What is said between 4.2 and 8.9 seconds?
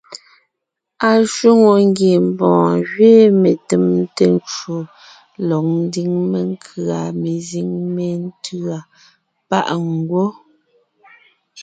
ncwò lɔg ńdiŋ menkʉ̀a mezíŋ métʉ̂a